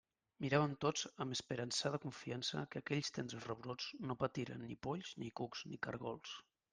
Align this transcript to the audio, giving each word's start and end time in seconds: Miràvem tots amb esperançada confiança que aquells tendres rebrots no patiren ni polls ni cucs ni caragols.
Miràvem 0.43 0.71
tots 0.83 1.03
amb 1.25 1.33
esperançada 1.35 1.99
confiança 2.05 2.63
que 2.71 2.81
aquells 2.83 3.13
tendres 3.17 3.45
rebrots 3.49 3.91
no 4.09 4.15
patiren 4.23 4.65
ni 4.71 4.79
polls 4.89 5.13
ni 5.25 5.31
cucs 5.41 5.63
ni 5.73 5.79
caragols. 5.89 6.35